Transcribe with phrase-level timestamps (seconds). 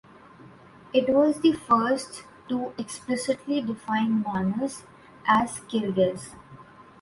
[0.95, 4.81] It was the first to explicitly define Manas
[5.27, 6.29] as Kyrgyz.